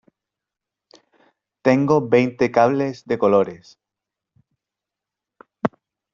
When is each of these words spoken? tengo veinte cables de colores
tengo 1.61 1.95
veinte 2.11 2.49
cables 2.49 3.05
de 3.05 3.19
colores 3.19 3.65